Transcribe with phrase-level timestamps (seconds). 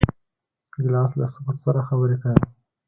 [0.73, 2.43] ګیلاس له سکوت سره خبرې کوي.